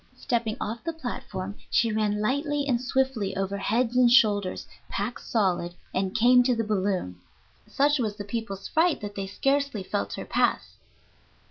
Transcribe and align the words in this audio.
Stepping 0.15 0.57
off 0.59 0.83
the 0.83 0.93
platform, 0.93 1.53
she 1.69 1.91
ran 1.91 2.19
lightly 2.21 2.65
and 2.67 2.81
swiftly 2.81 3.35
over 3.37 3.55
heads 3.55 3.95
and 3.95 4.11
shoulders, 4.11 4.65
packed 4.89 5.21
solid, 5.21 5.75
and 5.93 6.15
came 6.15 6.41
to 6.41 6.55
the 6.55 6.63
balloon. 6.63 7.19
Such 7.67 7.99
was 7.99 8.15
the 8.15 8.23
people's 8.23 8.67
fright 8.67 8.99
that 9.01 9.13
they 9.13 9.27
scarcely 9.27 9.83
felt 9.83 10.13
her 10.13 10.25
pass. 10.25 10.77